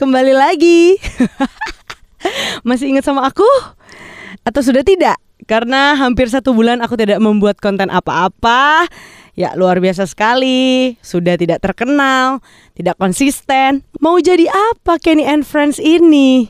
kembali 0.00 0.32
lagi. 0.32 0.96
Masih 2.68 2.88
ingat 2.88 3.04
sama 3.04 3.28
aku? 3.28 3.44
Atau 4.48 4.64
sudah 4.64 4.80
tidak? 4.80 5.20
Karena 5.44 5.92
hampir 5.92 6.32
satu 6.32 6.56
bulan 6.56 6.80
aku 6.80 6.96
tidak 6.96 7.20
membuat 7.20 7.60
konten 7.60 7.92
apa-apa. 7.92 8.88
Ya 9.36 9.52
luar 9.60 9.76
biasa 9.76 10.08
sekali. 10.08 10.96
Sudah 11.04 11.36
tidak 11.36 11.60
terkenal, 11.60 12.40
tidak 12.72 12.96
konsisten. 12.96 13.84
Mau 14.00 14.16
jadi 14.16 14.48
apa 14.48 14.96
Kenny 14.96 15.28
and 15.28 15.44
Friends 15.44 15.76
ini? 15.76 16.48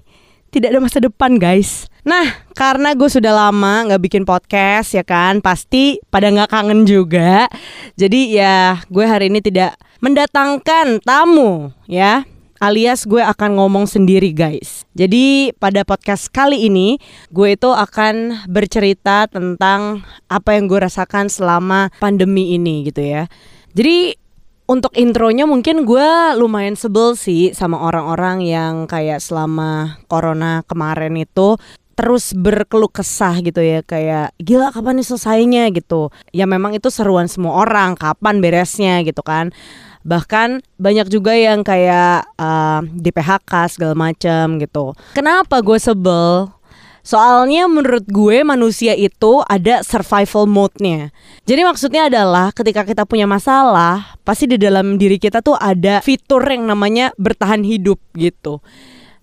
Tidak 0.54 0.70
ada 0.70 0.78
masa 0.78 1.02
depan 1.02 1.34
guys. 1.42 1.90
Nah, 2.06 2.46
karena 2.54 2.94
gue 2.94 3.10
sudah 3.10 3.34
lama 3.34 3.90
nggak 3.90 4.02
bikin 4.02 4.22
podcast 4.26 4.94
ya 4.94 5.02
kan, 5.02 5.42
pasti 5.42 5.98
pada 6.06 6.30
nggak 6.30 6.50
kangen 6.50 6.86
juga. 6.86 7.50
Jadi 7.98 8.38
ya 8.38 8.78
gue 8.86 9.06
hari 9.06 9.26
ini 9.26 9.42
tidak 9.42 9.74
mendatangkan 9.98 11.02
tamu 11.02 11.74
ya 11.90 12.24
alias 12.60 13.08
gue 13.08 13.24
akan 13.24 13.56
ngomong 13.56 13.88
sendiri 13.88 14.36
guys. 14.36 14.84
Jadi 14.92 15.56
pada 15.56 15.82
podcast 15.82 16.28
kali 16.28 16.68
ini 16.68 17.00
gue 17.32 17.56
itu 17.56 17.72
akan 17.72 18.46
bercerita 18.46 19.26
tentang 19.26 20.04
apa 20.28 20.54
yang 20.54 20.68
gue 20.68 20.78
rasakan 20.84 21.32
selama 21.32 21.88
pandemi 21.98 22.54
ini 22.54 22.84
gitu 22.86 23.00
ya. 23.00 23.24
Jadi 23.72 24.14
untuk 24.70 24.94
intronya 24.94 25.48
mungkin 25.48 25.82
gue 25.82 26.38
lumayan 26.38 26.78
sebel 26.78 27.18
sih 27.18 27.50
sama 27.56 27.80
orang-orang 27.80 28.44
yang 28.44 28.86
kayak 28.86 29.18
selama 29.18 29.98
corona 30.06 30.62
kemarin 30.68 31.18
itu 31.18 31.58
terus 31.98 32.32
berkeluh 32.32 32.88
kesah 32.88 33.44
gitu 33.44 33.60
ya 33.60 33.84
kayak 33.84 34.32
gila 34.40 34.72
kapan 34.72 35.02
nih 35.02 35.06
selesainya 35.10 35.64
gitu 35.74 36.08
ya 36.32 36.48
memang 36.48 36.72
itu 36.72 36.88
seruan 36.88 37.28
semua 37.28 37.60
orang 37.60 37.92
kapan 37.92 38.40
beresnya 38.40 39.04
gitu 39.04 39.20
kan 39.20 39.52
bahkan 40.02 40.64
banyak 40.80 41.08
juga 41.12 41.36
yang 41.36 41.60
kayak 41.60 42.24
uh, 42.40 42.80
di 42.84 43.10
PHK 43.12 43.52
segala 43.68 43.94
macam 43.96 44.56
gitu. 44.60 44.96
Kenapa 45.12 45.60
gue 45.60 45.76
sebel? 45.76 46.52
Soalnya 47.00 47.64
menurut 47.64 48.04
gue 48.04 48.44
manusia 48.44 48.92
itu 48.92 49.40
ada 49.48 49.80
survival 49.80 50.44
mode-nya. 50.44 51.08
Jadi 51.48 51.64
maksudnya 51.64 52.12
adalah 52.12 52.52
ketika 52.52 52.84
kita 52.84 53.08
punya 53.08 53.24
masalah, 53.24 54.20
pasti 54.20 54.44
di 54.44 54.60
dalam 54.60 55.00
diri 55.00 55.16
kita 55.16 55.40
tuh 55.40 55.56
ada 55.56 56.04
fitur 56.04 56.44
yang 56.44 56.68
namanya 56.68 57.10
bertahan 57.16 57.64
hidup 57.64 57.96
gitu. 58.12 58.60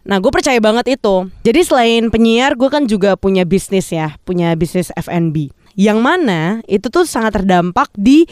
Nah 0.08 0.18
gue 0.18 0.32
percaya 0.34 0.58
banget 0.58 0.98
itu. 0.98 1.30
Jadi 1.46 1.60
selain 1.62 2.04
penyiar, 2.10 2.58
gue 2.58 2.70
kan 2.72 2.90
juga 2.90 3.14
punya 3.20 3.46
bisnis 3.46 3.94
ya, 3.94 4.18
punya 4.26 4.56
bisnis 4.58 4.90
F&B. 4.98 5.54
Yang 5.78 6.00
mana 6.02 6.66
itu 6.66 6.90
tuh 6.90 7.06
sangat 7.06 7.38
terdampak 7.38 7.94
di 7.94 8.26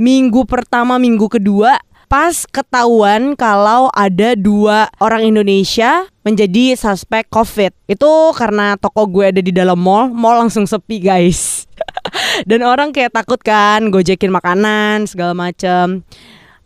minggu 0.00 0.48
pertama, 0.48 0.96
minggu 0.96 1.28
kedua 1.28 1.76
pas 2.06 2.46
ketahuan 2.46 3.34
kalau 3.34 3.90
ada 3.90 4.38
dua 4.38 4.90
orang 5.02 5.26
Indonesia 5.26 6.06
menjadi 6.22 6.78
suspek 6.78 7.26
COVID. 7.30 7.74
Itu 7.86 8.34
karena 8.34 8.78
toko 8.78 9.06
gue 9.06 9.30
ada 9.30 9.42
di 9.42 9.50
dalam 9.54 9.78
mall, 9.78 10.10
mall 10.10 10.46
langsung 10.46 10.66
sepi 10.66 11.02
guys. 11.02 11.66
Dan 12.48 12.62
orang 12.62 12.90
kayak 12.94 13.14
takut 13.14 13.38
kan 13.42 13.90
gojekin 13.90 14.30
makanan 14.30 15.06
segala 15.06 15.34
macem. 15.34 16.06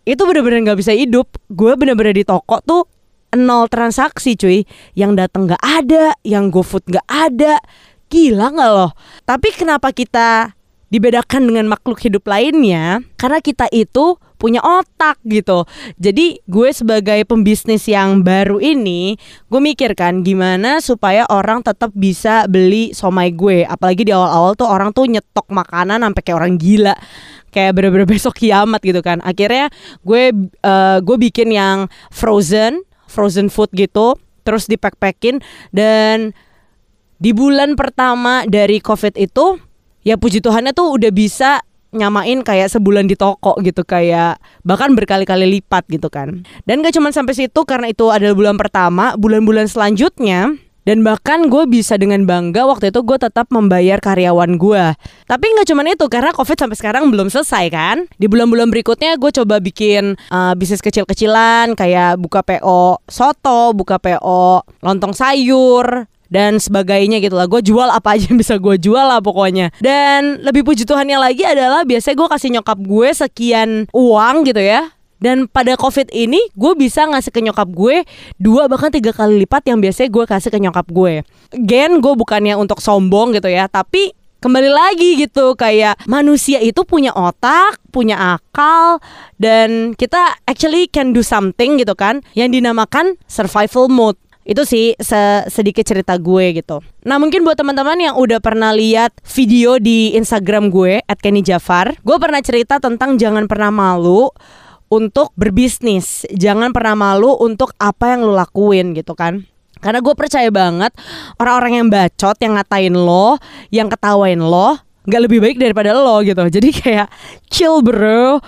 Itu 0.05 0.25
bener-bener 0.25 0.73
gak 0.73 0.81
bisa 0.81 0.93
hidup. 0.97 1.29
Gue 1.53 1.77
bener-bener 1.77 2.17
di 2.17 2.25
toko 2.25 2.61
tuh 2.65 2.89
nol 3.37 3.69
transaksi 3.69 4.37
cuy. 4.37 4.65
Yang 4.97 5.27
datang 5.27 5.49
gak 5.49 5.61
ada, 5.61 6.17
yang 6.25 6.49
GoFood 6.49 6.89
gak 6.89 7.09
ada. 7.09 7.61
Gila 8.09 8.49
gak 8.53 8.71
loh? 8.73 8.93
Tapi 9.29 9.49
kenapa 9.53 9.93
kita 9.93 10.57
dibedakan 10.91 11.47
dengan 11.47 11.71
makhluk 11.71 12.03
hidup 12.03 12.27
lainnya 12.27 13.01
karena 13.15 13.39
kita 13.39 13.71
itu 13.71 14.19
punya 14.41 14.65
otak 14.65 15.21
gitu. 15.29 15.69
Jadi 16.01 16.41
gue 16.49 16.69
sebagai 16.73 17.21
pembisnis 17.29 17.85
yang 17.85 18.25
baru 18.25 18.57
ini, 18.57 19.21
gue 19.53 19.61
mikir 19.61 19.93
kan 19.93 20.25
gimana 20.25 20.81
supaya 20.81 21.29
orang 21.29 21.61
tetap 21.61 21.93
bisa 21.93 22.49
beli 22.49 22.97
somai 22.97 23.37
gue. 23.37 23.69
Apalagi 23.69 24.09
di 24.09 24.13
awal-awal 24.17 24.57
tuh 24.57 24.65
orang 24.65 24.97
tuh 24.97 25.05
nyetok 25.05 25.45
makanan 25.53 26.01
sampai 26.01 26.23
kayak 26.25 26.39
orang 26.41 26.57
gila. 26.57 26.97
Kayak 27.53 27.77
bener-bener 27.77 28.09
besok 28.09 28.41
kiamat 28.41 28.81
gitu 28.81 29.05
kan. 29.05 29.21
Akhirnya 29.21 29.69
gue 30.01 30.33
uh, 30.65 30.99
gue 31.05 31.17
bikin 31.21 31.53
yang 31.53 31.93
frozen, 32.09 32.81
frozen 33.05 33.53
food 33.53 33.69
gitu, 33.77 34.17
terus 34.41 34.65
dipack-packin 34.73 35.45
dan 35.69 36.33
di 37.21 37.37
bulan 37.37 37.77
pertama 37.77 38.49
dari 38.49 38.81
COVID 38.81 39.21
itu 39.21 39.61
ya 40.07 40.21
puji 40.21 40.41
Tuhannya 40.41 40.73
tuh 40.73 40.97
udah 40.97 41.11
bisa 41.13 41.61
nyamain 41.91 42.47
kayak 42.47 42.71
sebulan 42.71 43.11
di 43.11 43.19
toko 43.19 43.59
gitu 43.67 43.83
kayak 43.83 44.39
bahkan 44.63 44.95
berkali-kali 44.95 45.59
lipat 45.59 45.91
gitu 45.91 46.07
kan. 46.07 46.47
Dan 46.63 46.87
gak 46.87 46.95
cuma 46.95 47.11
sampai 47.11 47.35
situ 47.35 47.61
karena 47.67 47.91
itu 47.91 48.07
adalah 48.15 48.35
bulan 48.39 48.55
pertama 48.55 49.19
bulan-bulan 49.19 49.67
selanjutnya 49.67 50.55
dan 50.89 51.05
bahkan 51.05 51.53
gue 51.53 51.69
bisa 51.69 52.01
dengan 52.01 52.25
bangga 52.25 52.65
waktu 52.65 52.89
itu 52.89 53.05
gue 53.05 53.19
tetap 53.21 53.53
membayar 53.53 54.01
karyawan 54.01 54.57
gue. 54.57 54.85
Tapi 55.29 55.45
nggak 55.45 55.67
cuma 55.69 55.85
itu 55.85 56.07
karena 56.09 56.33
covid 56.33 56.57
sampai 56.57 56.77
sekarang 56.79 57.13
belum 57.13 57.29
selesai 57.29 57.69
kan. 57.69 57.97
Di 58.17 58.27
bulan-bulan 58.27 58.73
berikutnya 58.73 59.21
gue 59.21 59.31
coba 59.31 59.61
bikin 59.61 60.17
uh, 60.33 60.57
bisnis 60.57 60.81
kecil-kecilan 60.81 61.77
kayak 61.77 62.17
buka 62.17 62.41
PO 62.41 63.05
soto 63.07 63.77
buka 63.77 64.01
PO 64.01 64.65
lontong 64.81 65.13
sayur 65.13 66.09
dan 66.31 66.57
sebagainya 66.57 67.19
gitu 67.21 67.35
lah. 67.37 67.51
Gue 67.51 67.61
jual 67.61 67.91
apa 67.91 68.17
aja 68.17 68.31
yang 68.31 68.39
bisa 68.39 68.57
gue 68.57 68.79
jual 68.79 69.03
lah 69.03 69.21
pokoknya. 69.21 69.75
Dan 69.83 70.41
lebih 70.41 70.65
puji 70.65 70.87
Tuhannya 70.87 71.19
lagi 71.19 71.45
adalah 71.45 71.85
biasanya 71.85 72.17
gue 72.17 72.29
kasih 72.31 72.49
nyokap 72.57 72.79
gue 72.81 73.09
sekian 73.13 73.91
uang 73.93 74.47
gitu 74.49 74.63
ya. 74.63 74.95
Dan 75.21 75.45
pada 75.53 75.77
covid 75.77 76.09
ini 76.17 76.41
gue 76.57 76.73
bisa 76.81 77.05
ngasih 77.05 77.29
ke 77.29 77.45
nyokap 77.45 77.69
gue 77.69 78.09
dua 78.41 78.73
bahkan 78.73 78.89
tiga 78.89 79.13
kali 79.13 79.45
lipat 79.45 79.69
yang 79.69 79.77
biasanya 79.77 80.09
gue 80.09 80.25
kasih 80.25 80.49
ke 80.49 80.57
nyokap 80.57 80.87
gue. 80.89 81.21
Gen 81.53 82.01
gue 82.01 82.15
bukannya 82.17 82.57
untuk 82.57 82.81
sombong 82.81 83.37
gitu 83.37 83.53
ya, 83.53 83.69
tapi 83.69 84.17
kembali 84.41 84.73
lagi 84.73 85.21
gitu 85.21 85.53
kayak 85.53 86.01
manusia 86.09 86.65
itu 86.65 86.81
punya 86.89 87.13
otak, 87.13 87.77
punya 87.93 88.41
akal 88.41 88.97
dan 89.37 89.93
kita 89.93 90.41
actually 90.49 90.89
can 90.89 91.13
do 91.13 91.21
something 91.21 91.77
gitu 91.77 91.93
kan 91.93 92.25
yang 92.33 92.49
dinamakan 92.49 93.21
survival 93.29 93.93
mode. 93.93 94.17
Itu 94.51 94.67
sih 94.67 94.99
sedikit 95.47 95.87
cerita 95.87 96.19
gue 96.19 96.59
gitu. 96.59 96.83
Nah 97.07 97.23
mungkin 97.23 97.47
buat 97.47 97.55
teman-teman 97.55 97.95
yang 98.03 98.15
udah 98.19 98.43
pernah 98.43 98.75
lihat 98.75 99.15
video 99.23 99.79
di 99.79 100.19
Instagram 100.19 100.75
gue 100.75 101.07
@kenny_jafar, 101.07 101.95
gue 102.03 102.17
pernah 102.19 102.43
cerita 102.43 102.83
tentang 102.83 103.15
jangan 103.15 103.47
pernah 103.47 103.71
malu 103.71 104.27
untuk 104.91 105.31
berbisnis. 105.39 106.27
Jangan 106.35 106.75
pernah 106.75 106.99
malu 106.99 107.39
untuk 107.39 107.71
apa 107.79 108.19
yang 108.19 108.27
lo 108.27 108.35
lakuin 108.35 108.91
gitu 108.91 109.15
kan. 109.15 109.47
Karena 109.79 110.03
gue 110.03 110.19
percaya 110.19 110.51
banget 110.51 110.99
orang-orang 111.39 111.73
yang 111.79 111.87
bacot, 111.87 112.35
yang 112.43 112.59
ngatain 112.59 112.93
lo, 112.99 113.39
yang 113.71 113.87
ketawain 113.87 114.43
lo, 114.43 114.83
nggak 115.07 115.23
lebih 115.31 115.39
baik 115.39 115.63
daripada 115.63 115.95
lo 115.95 116.27
gitu. 116.27 116.43
Jadi 116.43 116.75
kayak 116.75 117.07
chill 117.55 117.87
bro, 117.87 118.43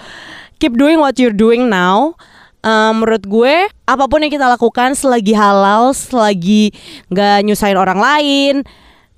keep 0.58 0.74
doing 0.74 0.98
what 0.98 1.14
you're 1.22 1.30
doing 1.30 1.70
now 1.70 2.18
um, 2.64 3.02
menurut 3.02 3.22
gue 3.26 3.54
apa 3.68 4.04
pun 4.08 4.22
yang 4.22 4.32
kita 4.32 4.46
lakukan 4.48 4.94
selagi 4.96 5.34
halal, 5.36 5.92
selagi 5.92 6.72
nggak 7.12 7.46
nyusahin 7.46 7.78
orang 7.78 8.00
lain, 8.00 8.54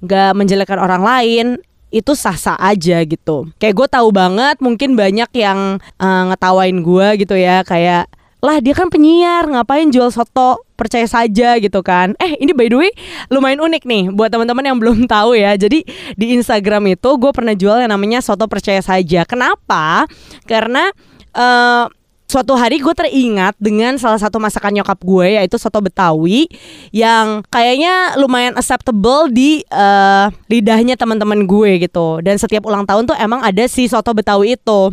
nggak 0.05 0.33
menjelekkan 0.37 0.81
orang 0.81 1.05
lain, 1.05 1.47
itu 1.95 2.13
sah-sah 2.13 2.59
aja 2.59 3.01
gitu. 3.07 3.49
Kayak 3.63 3.75
gue 3.79 3.89
tahu 3.89 4.09
banget 4.11 4.59
mungkin 4.59 4.99
banyak 4.99 5.31
yang 5.37 5.79
uh, 6.03 6.23
ngetawain 6.33 6.83
gue 6.83 7.07
gitu 7.23 7.39
ya, 7.39 7.63
kayak 7.63 8.11
lah 8.45 8.61
dia 8.61 8.77
kan 8.77 8.93
penyiar 8.93 9.49
ngapain 9.49 9.89
jual 9.89 10.13
soto? 10.13 10.61
Percaya 10.77 11.09
saja 11.09 11.57
gitu 11.57 11.81
kan. 11.81 12.13
Eh 12.21 12.37
ini 12.43 12.53
by 12.53 12.69
the 12.69 12.77
way 12.77 12.91
lumayan 13.33 13.63
unik 13.63 13.89
nih 13.89 14.11
buat 14.13 14.29
teman-teman 14.29 14.69
yang 14.69 14.77
belum 14.77 15.09
tahu 15.09 15.33
ya. 15.33 15.57
Jadi 15.57 15.81
di 16.13 16.27
Instagram 16.37 16.93
itu 16.93 17.09
gue 17.17 17.31
pernah 17.33 17.57
jual 17.57 17.81
yang 17.81 17.89
namanya 17.89 18.21
soto 18.21 18.45
percaya 18.51 18.85
saja. 18.85 19.25
Kenapa? 19.25 20.05
Karena 20.45 20.93
uh, 21.33 21.89
suatu 22.35 22.59
hari 22.59 22.83
gue 22.83 22.91
teringat 22.91 23.55
dengan 23.63 23.95
salah 23.95 24.19
satu 24.19 24.43
masakan 24.43 24.83
nyokap 24.83 24.99
gue 25.07 25.39
yaitu 25.39 25.55
soto 25.55 25.79
Betawi 25.79 26.51
yang 26.91 27.47
kayaknya 27.47 28.19
lumayan 28.19 28.59
acceptable 28.59 29.31
di 29.31 29.63
uh, 29.71 30.35
lidahnya 30.51 30.99
teman-teman 30.99 31.47
gue 31.47 31.87
gitu. 31.87 32.19
Dan 32.27 32.35
setiap 32.43 32.67
ulang 32.67 32.83
tahun 32.91 33.07
tuh 33.07 33.15
emang 33.23 33.39
ada 33.39 33.63
si 33.71 33.87
soto 33.87 34.11
Betawi 34.11 34.59
itu. 34.59 34.91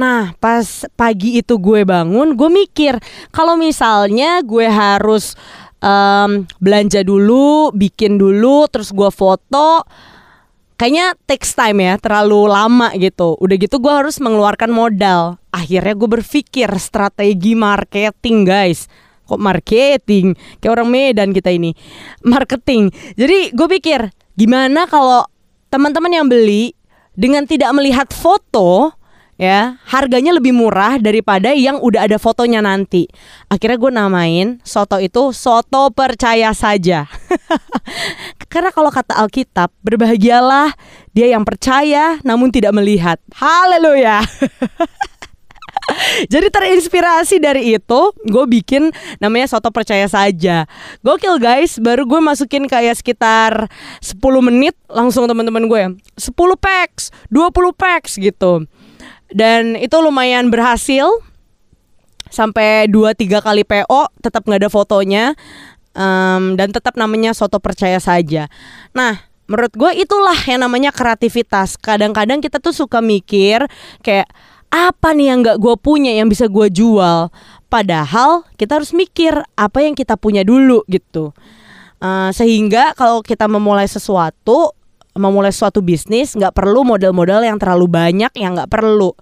Nah, 0.00 0.32
pas 0.40 0.88
pagi 0.96 1.36
itu 1.36 1.60
gue 1.60 1.84
bangun, 1.84 2.32
gue 2.32 2.48
mikir 2.48 2.96
kalau 3.36 3.60
misalnya 3.60 4.40
gue 4.40 4.64
harus 4.64 5.36
um, 5.84 6.48
belanja 6.56 7.04
dulu, 7.04 7.68
bikin 7.76 8.16
dulu, 8.16 8.64
terus 8.72 8.94
gue 8.96 9.10
foto, 9.12 9.84
kayaknya 10.78 11.18
takes 11.26 11.52
time 11.52 11.82
ya, 11.82 11.98
terlalu 11.98 12.48
lama 12.48 12.94
gitu. 12.96 13.34
Udah 13.42 13.56
gitu 13.58 13.82
gue 13.82 13.92
harus 13.92 14.16
mengeluarkan 14.22 14.70
modal. 14.70 15.36
Akhirnya 15.50 15.92
gue 15.98 16.08
berpikir 16.08 16.70
strategi 16.78 17.52
marketing 17.58 18.46
guys. 18.46 18.86
Kok 19.28 19.36
marketing? 19.36 20.32
Kayak 20.62 20.72
orang 20.80 20.88
Medan 20.88 21.30
kita 21.36 21.52
ini. 21.52 21.76
Marketing. 22.24 22.88
Jadi 23.18 23.52
gue 23.52 23.68
pikir 23.76 24.08
gimana 24.38 24.88
kalau 24.88 25.26
teman-teman 25.68 26.14
yang 26.14 26.26
beli 26.30 26.72
dengan 27.12 27.44
tidak 27.44 27.74
melihat 27.76 28.08
foto 28.14 28.94
ya 29.38 29.78
harganya 29.86 30.34
lebih 30.34 30.50
murah 30.50 30.98
daripada 30.98 31.54
yang 31.54 31.78
udah 31.78 32.10
ada 32.10 32.18
fotonya 32.18 32.58
nanti. 32.60 33.06
Akhirnya 33.46 33.78
gue 33.78 33.92
namain 33.94 34.48
soto 34.66 34.98
itu 34.98 35.30
soto 35.30 35.88
percaya 35.94 36.50
saja. 36.52 37.06
Karena 38.52 38.74
kalau 38.74 38.90
kata 38.90 39.14
Alkitab 39.14 39.70
berbahagialah 39.80 40.74
dia 41.14 41.32
yang 41.32 41.46
percaya 41.46 42.18
namun 42.26 42.50
tidak 42.50 42.74
melihat. 42.74 43.22
Haleluya. 43.32 44.20
Jadi 46.28 46.52
terinspirasi 46.52 47.40
dari 47.40 47.72
itu 47.72 48.00
Gue 48.28 48.44
bikin 48.44 48.92
namanya 49.22 49.48
soto 49.48 49.72
percaya 49.72 50.04
saja. 50.04 50.68
Gokil 51.00 51.40
guys. 51.40 51.80
Baru 51.80 52.04
gue 52.04 52.20
masukin 52.20 52.68
kayak 52.68 53.00
sekitar 53.00 53.72
10 54.04 54.20
menit 54.44 54.76
Langsung 54.92 55.24
teman-teman 55.24 55.64
gue 55.64 55.82
10 56.20 56.34
packs 56.60 57.08
20 57.32 57.72
packs 57.72 58.20
gitu 58.20 58.68
Dan 59.28 59.76
itu 59.76 59.96
lumayan 60.00 60.48
berhasil. 60.48 61.08
Sampai 62.28 62.84
2-3 62.92 63.40
kali 63.40 63.64
PO 63.64 64.12
Tetap 64.20 64.44
gak 64.44 64.60
ada 64.60 64.68
fotonya. 64.68 65.32
Um, 65.96 66.54
Dan 66.60 66.70
tetap 66.70 66.94
namanya 67.00 67.32
soto 67.32 67.58
percaya 67.60 67.98
saja. 67.98 68.46
Nah 68.92 69.24
menurut 69.48 69.72
gue 69.72 70.04
itulah 70.04 70.36
yang 70.44 70.60
namanya 70.60 70.92
kreativitas. 70.92 71.80
Kadang-kadang 71.80 72.44
kita 72.44 72.60
tuh 72.60 72.76
suka 72.76 73.00
mikir 73.00 73.64
Kayak 74.04 74.28
apa 74.68 75.16
nih 75.16 75.32
yang 75.32 75.38
gak 75.40 75.58
gue 75.60 75.74
punya 75.80 76.12
yang 76.12 76.28
bisa 76.28 76.46
gue 76.48 76.68
jual? 76.68 77.32
Padahal 77.68 78.48
kita 78.56 78.80
harus 78.80 78.96
mikir 78.96 79.44
apa 79.56 79.84
yang 79.84 79.92
kita 79.92 80.16
punya 80.16 80.44
dulu? 80.44 80.84
Gitu. 80.88 81.32
Uh, 81.98 82.30
sehingga 82.30 82.94
kalau 82.94 83.20
kita 83.26 83.50
memulai 83.50 83.90
sesuatu 83.90 84.72
memulai 85.18 85.50
suatu 85.50 85.82
bisnis 85.82 86.38
nggak 86.38 86.54
perlu 86.54 86.86
modal-modal 86.86 87.42
yang 87.42 87.58
terlalu 87.58 87.90
banyak 87.90 88.30
yang 88.38 88.54
nggak 88.54 88.70
perlu. 88.70 89.12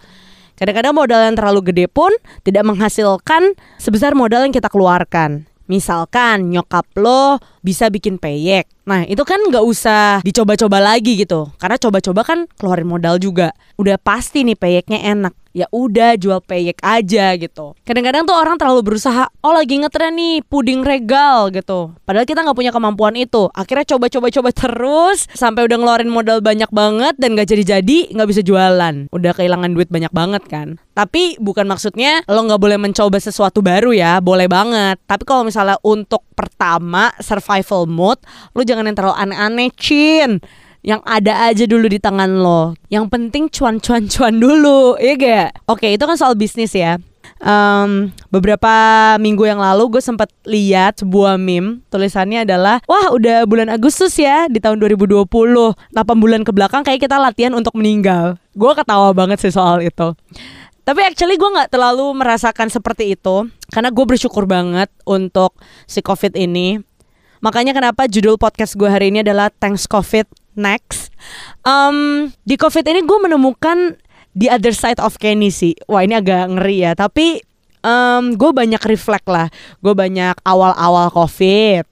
Kadang-kadang 0.56 0.94
modal 0.96 1.20
yang 1.24 1.36
terlalu 1.36 1.72
gede 1.72 1.86
pun 1.88 2.12
tidak 2.44 2.64
menghasilkan 2.64 3.56
sebesar 3.76 4.16
modal 4.16 4.44
yang 4.44 4.52
kita 4.52 4.72
keluarkan. 4.72 5.44
Misalkan 5.66 6.52
nyokap 6.52 6.86
lo 6.96 7.42
bisa 7.60 7.90
bikin 7.90 8.16
peyek 8.22 8.75
Nah 8.86 9.02
itu 9.04 9.22
kan 9.26 9.42
nggak 9.42 9.66
usah 9.66 10.22
dicoba-coba 10.22 10.78
lagi 10.78 11.18
gitu 11.18 11.50
Karena 11.58 11.74
coba-coba 11.74 12.22
kan 12.22 12.38
keluarin 12.54 12.86
modal 12.86 13.18
juga 13.18 13.50
Udah 13.74 13.98
pasti 13.98 14.46
nih 14.46 14.54
peyeknya 14.54 15.02
enak 15.02 15.34
ya 15.56 15.66
udah 15.72 16.20
jual 16.20 16.44
peyek 16.44 16.84
aja 16.84 17.32
gitu. 17.40 17.72
Kadang-kadang 17.88 18.28
tuh 18.28 18.36
orang 18.36 18.60
terlalu 18.60 18.92
berusaha, 18.92 19.24
oh 19.40 19.56
lagi 19.56 19.80
ngetren 19.80 20.12
nih 20.12 20.44
puding 20.44 20.84
regal 20.84 21.48
gitu. 21.48 21.96
Padahal 22.04 22.28
kita 22.28 22.44
nggak 22.44 22.58
punya 22.60 22.72
kemampuan 22.76 23.16
itu. 23.16 23.48
Akhirnya 23.56 23.96
coba-coba-coba 23.96 24.52
terus 24.52 25.24
sampai 25.32 25.64
udah 25.64 25.80
ngeluarin 25.80 26.12
modal 26.12 26.44
banyak 26.44 26.68
banget 26.68 27.16
dan 27.16 27.32
gak 27.32 27.48
jadi-jadi 27.48 28.12
nggak 28.12 28.28
bisa 28.28 28.44
jualan. 28.44 29.08
Udah 29.08 29.32
kehilangan 29.32 29.72
duit 29.72 29.88
banyak 29.88 30.12
banget 30.12 30.44
kan. 30.44 30.76
Tapi 30.92 31.40
bukan 31.40 31.64
maksudnya 31.64 32.20
lo 32.28 32.44
nggak 32.44 32.60
boleh 32.60 32.76
mencoba 32.76 33.16
sesuatu 33.16 33.64
baru 33.64 33.96
ya, 33.96 34.20
boleh 34.20 34.52
banget. 34.52 35.00
Tapi 35.08 35.24
kalau 35.24 35.48
misalnya 35.48 35.80
untuk 35.80 36.25
pertama 36.36 37.10
survival 37.18 37.88
mode, 37.88 38.20
lo 38.52 38.60
jangan 38.60 38.84
yang 38.84 38.94
terlalu 38.94 39.16
aneh-aneh, 39.16 39.72
cin 39.74 40.44
yang 40.86 41.02
ada 41.02 41.50
aja 41.50 41.66
dulu 41.66 41.90
di 41.90 41.98
tangan 41.98 42.30
lo. 42.30 42.78
Yang 42.86 43.10
penting 43.10 43.50
cuan-cuan-cuan 43.50 44.38
dulu, 44.44 44.94
ya 45.02 45.18
gak? 45.18 45.66
Oke, 45.66 45.90
itu 45.90 46.04
kan 46.06 46.14
soal 46.14 46.38
bisnis 46.38 46.70
ya. 46.70 47.02
Um, 47.36 48.16
beberapa 48.32 48.72
minggu 49.20 49.44
yang 49.44 49.60
lalu 49.60 49.98
gue 49.98 50.00
sempat 50.00 50.32
lihat 50.48 51.04
sebuah 51.04 51.36
meme 51.36 51.84
tulisannya 51.92 52.48
adalah 52.48 52.80
wah 52.88 53.12
udah 53.12 53.44
bulan 53.44 53.68
Agustus 53.68 54.16
ya 54.16 54.48
di 54.48 54.56
tahun 54.56 54.80
2020 54.80 55.28
8 55.28 55.76
bulan 56.16 56.40
ke 56.48 56.52
belakang 56.56 56.80
kayak 56.80 56.96
kita 56.96 57.20
latihan 57.20 57.52
untuk 57.52 57.76
meninggal 57.76 58.40
gue 58.56 58.72
ketawa 58.72 59.12
banget 59.12 59.36
sih 59.42 59.52
soal 59.52 59.84
itu 59.84 60.16
tapi 60.86 61.02
actually 61.02 61.34
gue 61.34 61.50
nggak 61.50 61.74
terlalu 61.74 62.14
merasakan 62.14 62.70
seperti 62.70 63.18
itu 63.18 63.50
karena 63.74 63.90
gue 63.90 64.06
bersyukur 64.06 64.46
banget 64.46 64.86
untuk 65.02 65.58
si 65.90 65.98
covid 65.98 66.38
ini. 66.38 66.78
Makanya 67.42 67.74
kenapa 67.74 68.06
judul 68.06 68.38
podcast 68.38 68.78
gue 68.78 68.86
hari 68.86 69.10
ini 69.10 69.26
adalah 69.26 69.50
thanks 69.50 69.90
covid 69.90 70.30
next. 70.54 71.10
Um, 71.66 72.30
di 72.46 72.54
covid 72.54 72.86
ini 72.86 73.02
gue 73.02 73.18
menemukan 73.18 73.98
the 74.38 74.46
other 74.46 74.70
side 74.70 75.02
of 75.02 75.18
Kenny 75.18 75.50
sih. 75.50 75.74
Wah 75.90 76.06
ini 76.06 76.14
agak 76.14 76.54
ngeri 76.54 76.86
ya. 76.86 76.94
Tapi 76.94 77.42
um, 77.82 78.38
gue 78.38 78.50
banyak 78.54 78.80
reflect 78.86 79.26
lah. 79.26 79.50
Gue 79.82 79.90
banyak 79.90 80.38
awal-awal 80.46 81.10
covid. 81.10 81.82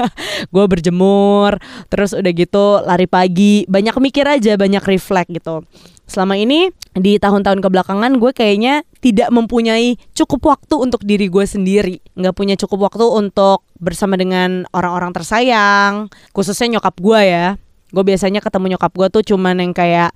Gue 0.54 0.64
berjemur 0.64 1.60
terus 1.92 2.16
udah 2.16 2.32
gitu 2.32 2.80
lari 2.80 3.04
pagi. 3.04 3.68
Banyak 3.68 4.00
mikir 4.00 4.24
aja 4.24 4.56
banyak 4.56 4.82
reflect 4.88 5.28
gitu 5.36 5.68
selama 6.08 6.40
ini 6.40 6.72
di 6.96 7.20
tahun-tahun 7.20 7.60
kebelakangan 7.60 8.16
gue 8.16 8.32
kayaknya 8.32 8.82
tidak 9.04 9.28
mempunyai 9.30 10.00
cukup 10.16 10.56
waktu 10.56 10.74
untuk 10.80 11.04
diri 11.04 11.28
gue 11.28 11.44
sendiri. 11.44 12.00
Nggak 12.16 12.34
punya 12.34 12.54
cukup 12.56 12.90
waktu 12.90 13.04
untuk 13.06 13.62
bersama 13.78 14.16
dengan 14.16 14.64
orang-orang 14.72 15.12
tersayang 15.12 16.08
khususnya 16.32 16.80
nyokap 16.80 16.96
gue 16.98 17.20
ya. 17.22 17.46
Gue 17.92 18.04
biasanya 18.04 18.40
ketemu 18.40 18.74
nyokap 18.74 18.92
gue 18.96 19.08
tuh 19.20 19.22
cuman 19.22 19.60
yang 19.60 19.76
kayak 19.76 20.10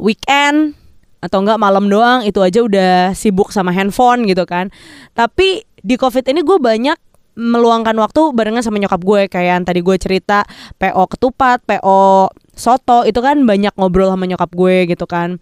weekend 0.00 0.74
atau 1.24 1.40
enggak 1.40 1.56
malam 1.56 1.88
doang 1.88 2.20
itu 2.24 2.40
aja 2.44 2.60
udah 2.60 3.16
sibuk 3.16 3.52
sama 3.52 3.70
handphone 3.70 4.24
gitu 4.24 4.44
kan. 4.48 4.72
Tapi 5.12 5.64
di 5.84 5.94
covid 6.00 6.24
ini 6.32 6.40
gue 6.40 6.56
banyak 6.56 6.96
meluangkan 7.34 7.94
waktu 7.98 8.32
barengan 8.32 8.64
sama 8.64 8.80
nyokap 8.80 9.00
gue. 9.00 9.20
Kayak 9.28 9.48
yang 9.60 9.64
tadi 9.68 9.80
gue 9.80 9.96
cerita 10.00 10.48
PO 10.80 11.04
ketupat 11.12 11.60
PO 11.64 12.28
soto 12.54 13.06
itu 13.06 13.18
kan 13.20 13.42
banyak 13.44 13.74
ngobrol 13.76 14.10
sama 14.10 14.24
nyokap 14.26 14.50
gue 14.54 14.76
gitu 14.90 15.04
kan. 15.04 15.38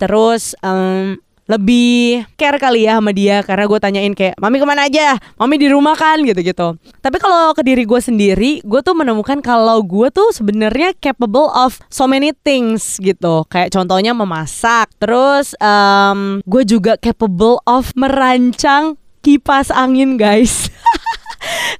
Terus 0.00 0.56
um, 0.62 1.18
lebih 1.50 2.22
care 2.38 2.56
kali 2.56 2.86
ya 2.86 3.02
sama 3.02 3.10
dia 3.10 3.42
karena 3.42 3.66
gue 3.66 3.78
tanyain 3.82 4.14
kayak 4.14 4.38
mami 4.38 4.62
ke 4.62 4.66
mana 4.66 4.86
aja? 4.86 5.18
Mami 5.36 5.58
di 5.58 5.68
rumah 5.68 5.98
kan? 5.98 6.22
gitu 6.22 6.38
gitu 6.40 6.78
tapi 7.02 7.18
kalau 7.18 7.50
ke 7.50 7.66
diri 7.66 7.82
gue 7.82 7.98
sendiri 7.98 8.62
gue 8.62 8.80
tuh 8.80 8.94
menemukan 8.94 9.42
kalau 9.42 9.82
gue 9.82 10.06
tuh 10.14 10.30
sebenarnya 10.30 10.94
capable 11.02 11.50
of 11.50 11.82
so 11.90 12.06
many 12.06 12.30
things 12.46 12.96
gitu. 13.02 13.42
Kayak 13.50 13.74
contohnya 13.74 14.14
memasak 14.14 14.86
terus 15.02 15.58
um, 15.58 16.38
gue 16.46 16.62
juga 16.62 16.94
capable 16.94 17.58
of 17.66 17.90
merancang 17.98 18.94
kipas 19.22 19.70
angin 19.74 20.14
guys 20.18 20.66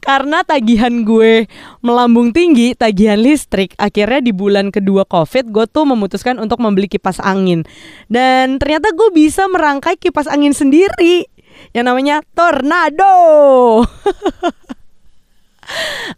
karena 0.06 0.42
tagihan 0.42 1.02
gue 1.02 1.46
melambung 1.80 2.34
tinggi, 2.34 2.74
tagihan 2.74 3.18
listrik, 3.18 3.74
akhirnya 3.78 4.20
di 4.22 4.32
bulan 4.34 4.74
kedua 4.74 5.06
COVID 5.06 5.50
gue 5.50 5.64
tuh 5.70 5.84
memutuskan 5.86 6.38
untuk 6.38 6.60
membeli 6.60 6.90
kipas 6.90 7.22
angin. 7.22 7.64
Dan 8.06 8.58
ternyata 8.58 8.90
gue 8.92 9.10
bisa 9.14 9.46
merangkai 9.48 9.98
kipas 9.98 10.28
angin 10.28 10.52
sendiri 10.52 11.26
yang 11.76 11.88
namanya 11.88 12.20
tornado. 12.34 13.82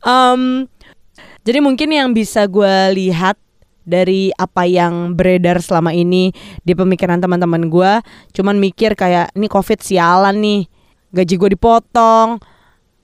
um, 0.08 0.66
jadi 1.44 1.58
mungkin 1.60 1.92
yang 1.92 2.16
bisa 2.16 2.48
gue 2.48 2.96
lihat 2.96 3.36
dari 3.84 4.32
apa 4.40 4.64
yang 4.64 5.12
beredar 5.12 5.60
selama 5.60 5.92
ini 5.92 6.32
di 6.64 6.72
pemikiran 6.72 7.20
teman-teman 7.20 7.68
gue 7.68 8.00
cuman 8.32 8.56
mikir 8.56 8.96
kayak 8.96 9.28
ini 9.36 9.44
covid 9.44 9.76
sialan 9.84 10.40
nih 10.40 10.64
gaji 11.12 11.34
gue 11.36 11.50
dipotong 11.52 12.40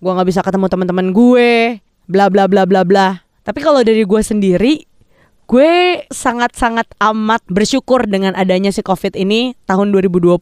gue 0.00 0.10
nggak 0.10 0.28
bisa 0.28 0.40
ketemu 0.40 0.66
teman-teman 0.72 1.06
gue 1.12 1.78
bla 2.08 2.26
bla 2.32 2.48
bla 2.48 2.64
bla 2.64 2.82
bla. 2.82 3.22
Tapi 3.44 3.60
kalau 3.60 3.84
dari 3.84 4.02
gue 4.04 4.20
sendiri 4.20 4.88
gue 5.50 5.72
sangat-sangat 6.14 6.86
amat 7.10 7.42
bersyukur 7.50 8.06
dengan 8.06 8.38
adanya 8.38 8.70
si 8.70 8.86
covid 8.86 9.18
ini 9.18 9.58
tahun 9.66 9.90
2020 9.90 10.38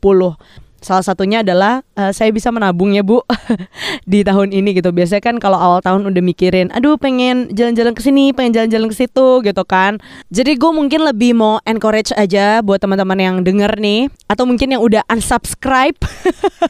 Salah 0.78 1.02
satunya 1.02 1.42
adalah 1.42 1.82
uh, 1.98 2.14
saya 2.14 2.30
bisa 2.30 2.54
menabung 2.54 2.94
ya 2.94 3.02
bu 3.02 3.22
di 4.10 4.22
tahun 4.22 4.54
ini 4.54 4.78
gitu. 4.78 4.94
Biasanya 4.94 5.22
kan 5.22 5.36
kalau 5.42 5.58
awal 5.58 5.80
tahun 5.82 6.06
udah 6.06 6.22
mikirin, 6.22 6.70
aduh 6.70 6.94
pengen 6.94 7.50
jalan-jalan 7.50 7.92
ke 7.94 8.02
sini, 8.02 8.30
pengen 8.30 8.54
jalan-jalan 8.54 8.86
ke 8.86 8.96
situ 8.96 9.42
gitu 9.42 9.62
kan. 9.66 9.98
Jadi 10.30 10.54
gue 10.54 10.70
mungkin 10.70 11.02
lebih 11.02 11.34
mau 11.34 11.58
encourage 11.66 12.14
aja 12.14 12.62
buat 12.62 12.78
teman-teman 12.78 13.18
yang 13.18 13.36
denger 13.42 13.74
nih, 13.78 14.06
atau 14.30 14.46
mungkin 14.46 14.78
yang 14.78 14.82
udah 14.82 15.02
unsubscribe 15.10 15.98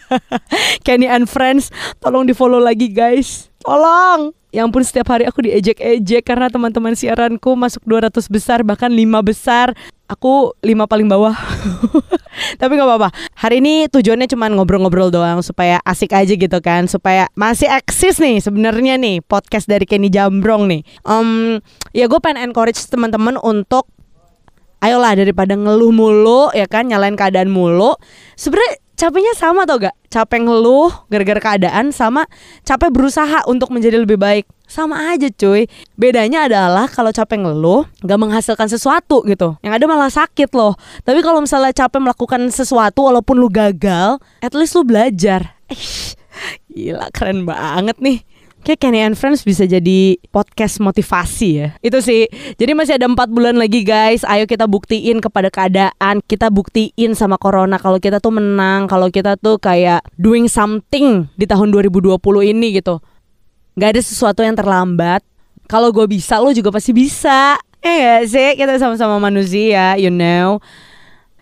Kenny 0.87 1.05
and 1.05 1.29
Friends, 1.29 1.69
tolong 2.01 2.25
di 2.25 2.33
follow 2.33 2.59
lagi 2.59 2.89
guys. 2.89 3.53
Tolong. 3.63 4.31
Ya 4.49 4.65
ampun 4.65 4.81
setiap 4.81 5.13
hari 5.13 5.29
aku 5.29 5.45
diejek-ejek 5.45 6.25
karena 6.25 6.49
teman-teman 6.49 6.97
siaranku 6.97 7.53
masuk 7.53 7.85
200 7.85 8.17
besar 8.33 8.65
bahkan 8.65 8.89
5 8.89 9.05
besar. 9.21 9.77
Aku 10.09 10.57
lima 10.65 10.89
paling 10.89 11.05
bawah. 11.05 11.37
Tapi 12.61 12.73
nggak 12.81 12.89
apa-apa. 12.89 13.13
Hari 13.37 13.61
ini 13.61 13.93
tujuannya 13.93 14.25
cuma 14.25 14.49
ngobrol-ngobrol 14.49 15.13
doang 15.13 15.45
supaya 15.45 15.85
asik 15.85 16.17
aja 16.17 16.33
gitu 16.33 16.59
kan. 16.65 16.89
Supaya 16.89 17.29
masih 17.37 17.69
eksis 17.69 18.17
nih 18.17 18.41
sebenarnya 18.41 18.97
nih 18.97 19.21
podcast 19.21 19.69
dari 19.69 19.85
Kenny 19.85 20.09
Jambrong 20.09 20.65
nih. 20.65 20.81
Um, 21.05 21.61
ya 21.93 22.09
gue 22.09 22.17
pengen 22.25 22.49
encourage 22.49 22.81
teman-teman 22.89 23.37
untuk 23.45 23.85
ayolah 24.81 25.13
daripada 25.13 25.53
ngeluh 25.53 25.93
mulu 25.93 26.49
ya 26.57 26.65
kan 26.65 26.89
nyalain 26.89 27.13
keadaan 27.13 27.53
mulu. 27.53 27.93
Sebenarnya 28.33 28.81
capeknya 28.99 29.31
sama 29.39 29.63
tau 29.63 29.79
gak? 29.79 29.95
Capek 30.11 30.43
ngeluh 30.43 30.91
gara-gara 31.07 31.39
keadaan 31.39 31.95
sama 31.95 32.27
capek 32.67 32.91
berusaha 32.91 33.47
untuk 33.47 33.71
menjadi 33.71 34.03
lebih 34.03 34.19
baik. 34.19 34.51
Sama 34.67 35.15
aja 35.15 35.31
cuy. 35.31 35.71
Bedanya 35.95 36.51
adalah 36.51 36.91
kalau 36.91 37.15
capek 37.15 37.47
ngeluh 37.47 37.87
gak 38.03 38.19
menghasilkan 38.19 38.67
sesuatu 38.67 39.23
gitu. 39.31 39.55
Yang 39.63 39.73
ada 39.79 39.85
malah 39.87 40.11
sakit 40.11 40.51
loh. 40.53 40.75
Tapi 41.07 41.23
kalau 41.23 41.39
misalnya 41.39 41.71
capek 41.71 42.03
melakukan 42.03 42.51
sesuatu 42.51 43.07
walaupun 43.07 43.39
lu 43.39 43.47
gagal, 43.47 44.19
at 44.43 44.53
least 44.59 44.75
lu 44.75 44.83
belajar. 44.83 45.55
Eh, 45.71 45.79
gila 46.75 47.07
keren 47.15 47.47
banget 47.47 47.99
nih 48.03 48.23
kayak 48.69 48.85
Kenny 48.85 49.01
and 49.01 49.17
Friends 49.17 49.49
bisa 49.49 49.65
jadi 49.65 50.21
podcast 50.29 50.77
motivasi 50.85 51.49
ya. 51.57 51.69
Itu 51.81 52.05
sih. 52.05 52.29
Jadi 52.61 52.77
masih 52.77 53.01
ada 53.01 53.09
empat 53.09 53.33
bulan 53.33 53.57
lagi 53.57 53.81
guys. 53.81 54.29
Ayo 54.29 54.45
kita 54.45 54.69
buktiin 54.69 55.25
kepada 55.25 55.49
keadaan. 55.49 56.21
Kita 56.21 56.53
buktiin 56.53 57.17
sama 57.17 57.41
Corona 57.41 57.81
kalau 57.81 57.97
kita 57.97 58.21
tuh 58.21 58.37
menang. 58.37 58.85
Kalau 58.85 59.09
kita 59.09 59.41
tuh 59.41 59.57
kayak 59.57 60.05
doing 60.21 60.53
something 60.53 61.33
di 61.41 61.49
tahun 61.49 61.73
2020 61.73 62.21
ini 62.53 62.77
gitu. 62.77 63.01
Gak 63.81 63.97
ada 63.97 64.03
sesuatu 64.05 64.45
yang 64.45 64.53
terlambat. 64.53 65.25
Kalau 65.65 65.89
gue 65.89 66.05
bisa, 66.05 66.37
lo 66.37 66.53
juga 66.53 66.69
pasti 66.69 66.93
bisa. 66.93 67.57
Eh 67.81 67.97
gak 68.05 68.23
sih? 68.29 68.51
Kita 68.53 68.77
sama-sama 68.77 69.17
manusia, 69.17 69.97
you 69.97 70.13
know. 70.13 70.61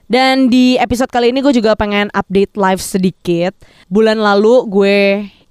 Dan 0.06 0.46
di 0.46 0.78
episode 0.78 1.10
kali 1.10 1.34
ini 1.34 1.42
gue 1.42 1.50
juga 1.50 1.74
pengen 1.74 2.06
update 2.14 2.54
live 2.54 2.78
sedikit. 2.78 3.58
Bulan 3.90 4.22
lalu 4.22 4.54
gue 4.70 4.98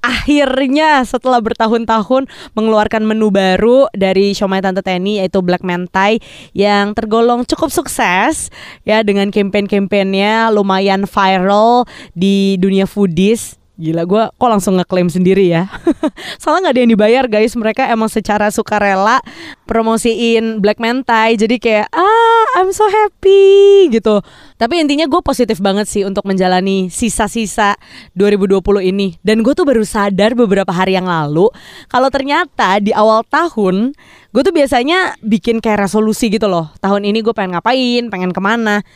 akhirnya 0.06 1.02
setelah 1.04 1.42
bertahun-tahun 1.42 2.30
mengeluarkan 2.54 3.02
menu 3.02 3.34
baru 3.34 3.90
dari 3.92 4.38
Shomai 4.38 4.62
Tante 4.62 4.86
Teni 4.86 5.18
yaitu 5.18 5.42
Black 5.42 5.66
Mentai 5.66 6.22
yang 6.54 6.94
tergolong 6.94 7.44
cukup 7.44 7.74
sukses 7.74 8.54
ya 8.86 9.02
dengan 9.02 9.34
campaign-campaignnya 9.34 10.54
lumayan 10.54 11.10
viral 11.10 11.90
di 12.14 12.62
dunia 12.62 12.86
foodies 12.86 13.58
Gila 13.76 14.08
gue 14.08 14.24
kok 14.32 14.48
langsung 14.48 14.80
ngeklaim 14.80 15.12
sendiri 15.12 15.52
ya? 15.52 15.68
Soalnya 16.42 16.72
gak 16.72 16.74
ada 16.80 16.82
yang 16.88 16.92
dibayar 16.96 17.24
guys. 17.28 17.52
Mereka 17.60 17.92
emang 17.92 18.08
secara 18.08 18.48
sukarela 18.48 19.20
Promosiin 19.68 20.64
Black 20.64 20.80
Mentai. 20.80 21.36
Jadi 21.36 21.60
kayak 21.60 21.92
ah 21.92 22.44
I'm 22.56 22.72
so 22.72 22.88
happy 22.88 23.92
gitu. 23.92 24.24
Tapi 24.56 24.80
intinya 24.80 25.04
gue 25.12 25.20
positif 25.20 25.60
banget 25.60 25.92
sih 25.92 26.08
Untuk 26.08 26.24
menjalani 26.24 26.88
sisa-sisa 26.88 27.76
2020 28.16 28.64
ini. 28.96 29.20
Dan 29.20 29.44
gue 29.44 29.52
tuh 29.52 29.68
baru 29.68 29.84
sadar 29.84 30.40
beberapa 30.40 30.72
hari 30.72 30.96
yang 30.96 31.12
lalu 31.12 31.52
Kalau 31.92 32.08
ternyata 32.08 32.80
di 32.80 32.96
awal 32.96 33.28
tahun 33.28 33.92
Gue 34.32 34.42
tuh 34.44 34.56
biasanya 34.56 35.20
bikin 35.20 35.60
kayak 35.60 35.84
resolusi 35.84 36.32
gitu 36.32 36.48
loh. 36.48 36.72
Tahun 36.80 37.04
ini 37.04 37.20
gue 37.20 37.36
pengen 37.36 37.60
ngapain 37.60 38.08
Pengen 38.08 38.32
ke 38.32 38.40
mana 38.40 38.88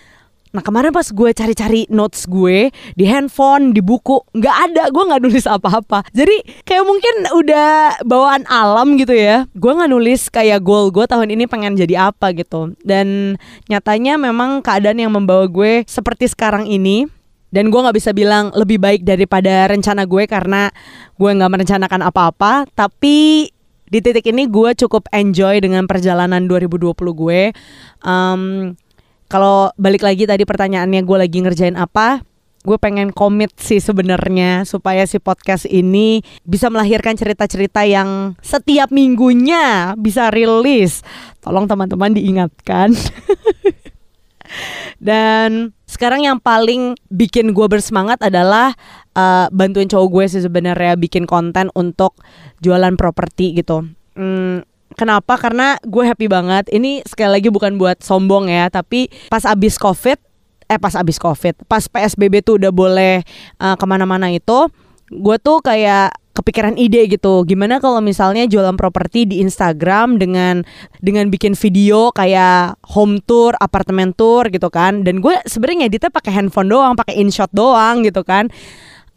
Nah 0.50 0.66
kemarin 0.66 0.90
pas 0.90 1.06
gue 1.06 1.30
cari-cari 1.30 1.86
notes 1.94 2.26
gue 2.26 2.74
di 2.98 3.06
handphone, 3.06 3.70
di 3.70 3.86
buku, 3.86 4.18
nggak 4.34 4.56
ada, 4.70 4.84
gue 4.90 5.04
nggak 5.06 5.22
nulis 5.22 5.46
apa-apa. 5.46 6.02
Jadi 6.10 6.66
kayak 6.66 6.86
mungkin 6.90 7.16
udah 7.38 8.02
bawaan 8.02 8.50
alam 8.50 8.98
gitu 8.98 9.14
ya. 9.14 9.46
Gue 9.54 9.78
nggak 9.78 9.92
nulis 9.94 10.26
kayak 10.34 10.66
goal 10.66 10.90
gue 10.90 11.06
tahun 11.06 11.38
ini 11.38 11.46
pengen 11.46 11.78
jadi 11.78 12.10
apa 12.10 12.34
gitu. 12.34 12.74
Dan 12.82 13.38
nyatanya 13.70 14.18
memang 14.18 14.66
keadaan 14.66 14.98
yang 14.98 15.14
membawa 15.14 15.46
gue 15.46 15.86
seperti 15.86 16.26
sekarang 16.26 16.66
ini. 16.66 17.06
Dan 17.50 17.74
gue 17.74 17.82
nggak 17.82 17.98
bisa 17.98 18.14
bilang 18.14 18.54
lebih 18.54 18.78
baik 18.78 19.02
daripada 19.02 19.70
rencana 19.70 20.06
gue 20.06 20.30
karena 20.30 20.70
gue 21.18 21.30
nggak 21.30 21.50
merencanakan 21.50 22.02
apa-apa. 22.10 22.66
Tapi 22.74 23.50
di 23.90 24.00
titik 24.06 24.30
ini 24.30 24.46
gue 24.46 24.78
cukup 24.78 25.10
enjoy 25.10 25.58
dengan 25.62 25.90
perjalanan 25.90 26.46
2020 26.46 26.94
gue. 26.94 27.42
Um, 28.06 28.74
kalau 29.30 29.70
balik 29.78 30.02
lagi 30.02 30.26
tadi 30.26 30.42
pertanyaannya 30.42 31.06
gue 31.06 31.18
lagi 31.22 31.38
ngerjain 31.40 31.78
apa? 31.78 32.26
Gue 32.66 32.76
pengen 32.76 33.16
komit 33.16 33.56
sih 33.56 33.80
sebenarnya 33.80 34.68
supaya 34.68 35.08
si 35.08 35.22
podcast 35.22 35.64
ini 35.70 36.20
bisa 36.44 36.68
melahirkan 36.68 37.16
cerita-cerita 37.16 37.88
yang 37.88 38.36
setiap 38.44 38.92
minggunya 38.92 39.96
bisa 39.96 40.28
rilis. 40.34 41.06
Tolong 41.40 41.70
teman-teman 41.70 42.12
diingatkan. 42.12 42.92
Dan 44.98 45.78
sekarang 45.86 46.26
yang 46.26 46.42
paling 46.42 46.98
bikin 47.08 47.54
gue 47.54 47.68
bersemangat 47.70 48.20
adalah 48.26 48.74
uh, 49.14 49.48
bantuin 49.54 49.88
cowok 49.88 50.10
gue 50.10 50.26
sih 50.26 50.42
sebenarnya 50.44 50.98
bikin 50.98 51.30
konten 51.30 51.70
untuk 51.78 52.18
jualan 52.60 52.98
properti 52.98 53.56
gitu. 53.56 53.86
Hmm, 54.20 54.68
Kenapa? 54.98 55.38
Karena 55.38 55.78
gue 55.86 56.04
happy 56.04 56.26
banget. 56.26 56.66
Ini 56.74 57.06
sekali 57.06 57.38
lagi 57.38 57.50
bukan 57.54 57.78
buat 57.78 58.02
sombong 58.02 58.50
ya, 58.50 58.72
tapi 58.74 59.12
pas 59.30 59.46
abis 59.46 59.78
covid, 59.78 60.18
eh 60.66 60.80
pas 60.82 60.94
abis 60.98 61.22
covid, 61.22 61.56
pas 61.70 61.86
psbb 61.86 62.42
tuh 62.42 62.58
udah 62.58 62.72
boleh 62.74 63.22
uh, 63.62 63.76
ke 63.78 63.86
mana-mana 63.86 64.34
itu, 64.34 64.70
gue 65.10 65.38
tuh 65.42 65.62
kayak 65.62 66.14
kepikiran 66.40 66.80
ide 66.80 67.04
gitu. 67.12 67.44
Gimana 67.44 67.84
kalau 67.84 68.00
misalnya 68.00 68.48
jualan 68.48 68.80
properti 68.80 69.28
di 69.28 69.44
Instagram 69.44 70.16
dengan 70.16 70.64
dengan 71.04 71.28
bikin 71.28 71.52
video 71.52 72.16
kayak 72.16 72.80
home 72.96 73.20
tour, 73.28 73.60
apartemen 73.60 74.16
tour 74.16 74.48
gitu 74.48 74.72
kan. 74.72 75.04
Dan 75.04 75.20
gue 75.20 75.36
sebenarnya 75.44 75.92
editnya 75.92 76.12
pakai 76.14 76.32
handphone 76.32 76.72
doang, 76.72 76.96
pakai 76.96 77.20
InShot 77.20 77.52
doang 77.52 78.08
gitu 78.08 78.24
kan. 78.24 78.48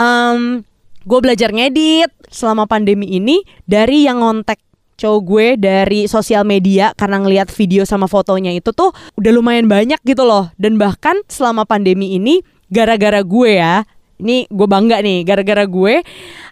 Um, 0.03 0.67
gue 1.07 1.19
belajar 1.23 1.55
ngedit 1.55 2.11
selama 2.27 2.67
pandemi 2.67 3.07
ini 3.07 3.47
dari 3.71 4.03
yang 4.09 4.19
ngontek 4.19 4.59
cowok 4.97 5.21
gue 5.25 5.47
dari 5.59 6.01
sosial 6.07 6.47
media 6.47 6.93
karena 6.95 7.21
ngelihat 7.21 7.49
video 7.53 7.83
sama 7.85 8.07
fotonya 8.07 8.53
itu 8.55 8.71
tuh 8.73 8.93
udah 9.19 9.31
lumayan 9.33 9.67
banyak 9.67 9.99
gitu 10.05 10.23
loh. 10.25 10.51
Dan 10.57 10.77
bahkan 10.81 11.19
selama 11.27 11.69
pandemi 11.69 12.17
ini 12.17 12.41
gara-gara 12.73 13.21
gue 13.21 13.51
ya 13.61 13.85
ini 14.23 14.47
gue 14.47 14.69
bangga 14.71 15.03
nih 15.03 15.27
gara-gara 15.27 15.67
gue 15.67 15.99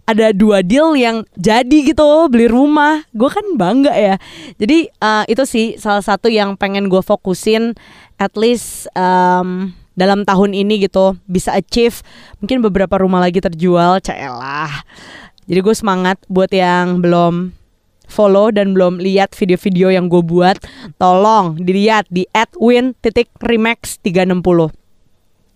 ada 0.02 0.34
dua 0.34 0.58
deal 0.66 0.98
yang 0.98 1.22
jadi 1.38 1.94
gitu 1.94 2.26
beli 2.26 2.50
rumah. 2.50 3.06
Gue 3.14 3.30
kan 3.30 3.46
bangga 3.54 3.94
ya. 3.94 4.18
Jadi 4.58 4.90
uh, 4.98 5.22
itu 5.30 5.46
sih 5.46 5.66
salah 5.78 6.02
satu 6.02 6.26
yang 6.26 6.58
pengen 6.58 6.90
gue 6.90 6.98
fokusin 6.98 7.78
at 8.18 8.34
least 8.34 8.90
um, 8.98 9.70
dalam 10.00 10.24
tahun 10.24 10.56
ini 10.56 10.88
gitu 10.88 11.18
bisa 11.28 11.52
achieve 11.52 12.00
mungkin 12.40 12.64
beberapa 12.64 12.96
rumah 12.96 13.20
lagi 13.20 13.42
terjual 13.42 14.00
caelah 14.00 14.70
jadi 15.44 15.60
gue 15.60 15.74
semangat 15.76 16.16
buat 16.30 16.48
yang 16.48 17.04
belum 17.04 17.52
follow 18.10 18.50
dan 18.50 18.74
belum 18.74 18.98
lihat 18.98 19.38
video-video 19.38 19.94
yang 19.94 20.10
gue 20.10 20.20
buat, 20.20 20.58
tolong 20.98 21.62
dilihat 21.62 22.10
di 22.10 22.26
@win.remax360 22.58 24.74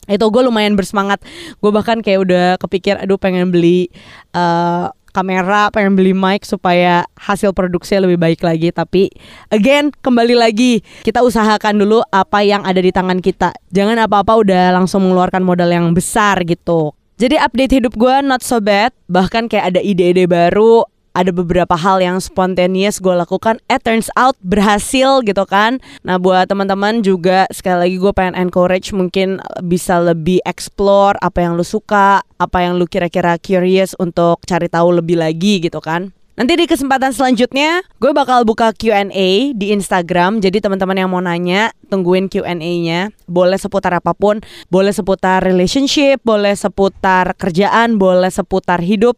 itu 0.04 0.28
gue 0.28 0.42
lumayan 0.44 0.76
bersemangat. 0.76 1.24
Gue 1.64 1.72
bahkan 1.72 2.04
kayak 2.04 2.28
udah 2.28 2.60
kepikir 2.60 3.00
aduh 3.00 3.16
pengen 3.16 3.48
beli 3.48 3.88
uh, 4.36 4.92
kamera 5.14 5.70
pengen 5.70 5.94
beli 5.94 6.10
mic 6.10 6.42
supaya 6.42 7.06
hasil 7.14 7.54
produksinya 7.54 8.10
lebih 8.10 8.18
baik 8.18 8.42
lagi. 8.42 8.74
Tapi 8.74 9.08
again 9.54 9.94
kembali 10.02 10.34
lagi 10.34 10.82
kita 11.06 11.22
usahakan 11.22 11.80
dulu 11.80 12.02
apa 12.10 12.42
yang 12.42 12.66
ada 12.66 12.82
di 12.82 12.90
tangan 12.90 13.22
kita. 13.22 13.54
Jangan 13.70 14.02
apa-apa 14.04 14.42
udah 14.42 14.74
langsung 14.74 15.06
mengeluarkan 15.06 15.46
modal 15.46 15.70
yang 15.70 15.94
besar 15.94 16.42
gitu. 16.44 16.92
Jadi 17.14 17.38
update 17.38 17.78
hidup 17.78 17.94
gue 17.94 18.26
not 18.26 18.42
so 18.42 18.58
bad. 18.58 18.90
Bahkan 19.06 19.46
kayak 19.46 19.72
ada 19.72 19.80
ide-ide 19.80 20.26
baru 20.26 20.82
ada 21.14 21.30
beberapa 21.30 21.78
hal 21.78 22.02
yang 22.02 22.18
spontaneous 22.18 22.98
gue 22.98 23.14
lakukan. 23.14 23.62
Eh 23.70 23.78
turns 23.78 24.10
out 24.18 24.34
berhasil 24.42 25.22
gitu 25.22 25.46
kan. 25.46 25.78
Nah 26.02 26.18
buat 26.18 26.50
teman-teman 26.50 27.00
juga 27.00 27.46
sekali 27.54 27.88
lagi 27.88 27.96
gue 28.02 28.12
pengen 28.12 28.34
encourage 28.34 28.90
mungkin 28.90 29.38
bisa 29.62 30.02
lebih 30.02 30.42
explore 30.42 31.14
apa 31.22 31.46
yang 31.46 31.54
lu 31.54 31.64
suka 31.64 32.20
apa 32.36 32.58
yang 32.60 32.76
lu 32.76 32.90
kira-kira 32.90 33.38
curious 33.38 33.94
untuk 33.96 34.42
cari 34.44 34.66
tahu 34.66 34.98
lebih 34.98 35.16
lagi 35.22 35.62
gitu 35.62 35.78
kan 35.78 36.10
Nanti 36.34 36.58
di 36.58 36.66
kesempatan 36.66 37.14
selanjutnya 37.14 37.86
gue 38.02 38.10
bakal 38.10 38.42
buka 38.42 38.74
Q&A 38.74 39.54
di 39.54 39.66
Instagram. 39.70 40.42
Jadi 40.42 40.58
teman-teman 40.58 40.98
yang 40.98 41.06
mau 41.06 41.22
nanya, 41.22 41.70
tungguin 41.86 42.26
Q&A-nya. 42.26 43.14
Boleh 43.30 43.54
seputar 43.54 43.94
apa 43.94 44.18
pun, 44.18 44.42
boleh 44.66 44.90
seputar 44.90 45.46
relationship, 45.46 46.18
boleh 46.26 46.58
seputar 46.58 47.38
kerjaan, 47.38 48.02
boleh 48.02 48.34
seputar 48.34 48.82
hidup. 48.82 49.14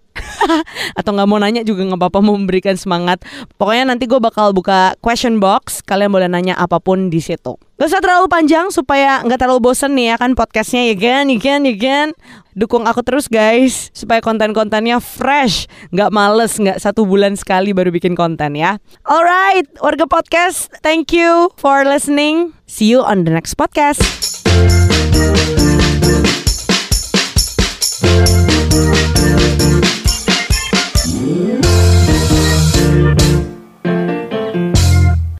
Atau 1.00 1.16
nggak 1.16 1.24
mau 1.24 1.40
nanya 1.40 1.64
juga 1.64 1.88
nggak 1.88 2.04
apa-apa 2.04 2.20
memberikan 2.20 2.76
semangat. 2.76 3.24
Pokoknya 3.56 3.96
nanti 3.96 4.04
gue 4.04 4.20
bakal 4.20 4.52
buka 4.52 4.92
question 5.00 5.40
box. 5.40 5.80
Kalian 5.88 6.12
boleh 6.12 6.28
nanya 6.28 6.52
apa 6.60 6.84
pun 6.84 7.08
di 7.08 7.24
situ. 7.24 7.56
Gak 7.80 7.92
usah 7.92 8.00
terlalu 8.04 8.28
panjang 8.28 8.68
supaya 8.72 9.24
nggak 9.24 9.40
terlalu 9.40 9.72
bosen 9.72 9.96
nih 9.96 10.12
ya 10.12 10.16
kan 10.16 10.32
podcastnya 10.36 10.92
ya 10.92 10.96
kan, 10.96 11.24
ya 11.32 11.38
kan, 11.40 11.60
ya 11.64 11.76
kan. 11.80 12.08
Dukung 12.56 12.88
aku 12.88 13.04
terus 13.04 13.28
guys 13.28 13.92
supaya 13.92 14.24
konten-kontennya 14.24 14.96
fresh, 14.96 15.68
nggak 15.92 16.08
males, 16.08 16.56
nggak 16.56 16.80
satu 16.80 17.04
bulan 17.04 17.36
sekali 17.36 17.76
baru 17.76 17.92
bikin 17.92 18.16
konten 18.16 18.56
ya. 18.56 18.80
Alright, 19.04 19.68
warga 19.84 20.08
podcast, 20.08 20.72
thank 20.80 21.12
you 21.12 21.52
for 21.60 21.84
listening. 21.84 22.56
See 22.64 22.88
you 22.88 23.04
on 23.04 23.28
the 23.28 23.32
next 23.36 23.60
podcast. 23.60 24.00